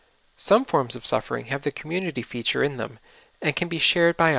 [0.37, 2.97] Some forms of suffering have the conununity feature in them,
[3.39, 4.29] and can be shared by 82 SOUL FOOD.